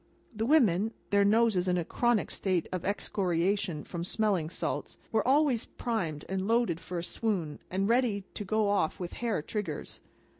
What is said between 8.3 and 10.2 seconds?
to go off with hair triggers.